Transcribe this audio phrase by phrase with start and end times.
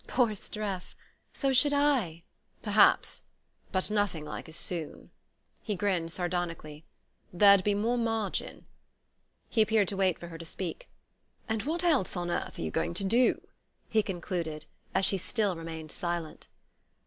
[0.07, 0.95] "Poor Streff!
[1.31, 2.23] So should I"
[2.63, 3.21] "Perhaps.
[3.71, 5.11] But nothing like as soon"
[5.61, 6.85] He grinned sardonically.
[7.31, 8.65] "There'd be more margin."
[9.47, 10.89] He appeared to wait for her to speak.
[11.47, 13.47] "And what else on earth are you going to do?"
[13.89, 16.47] he concluded, as she still remained silent.